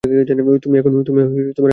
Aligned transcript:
তুমি 0.63 0.75
এখন 0.79 0.91
মূল 0.95 1.03
মঞ্চে! 1.17 1.61